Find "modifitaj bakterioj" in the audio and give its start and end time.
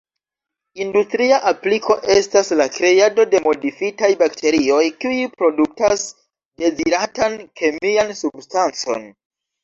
3.47-4.79